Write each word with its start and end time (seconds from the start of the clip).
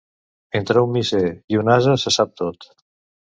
Entre 0.59 0.81
un 0.85 0.89
misser 0.95 1.21
i 1.55 1.61
un 1.63 1.71
ase 1.75 1.95
se 2.05 2.13
sap 2.17 2.35
tot. 2.43 2.69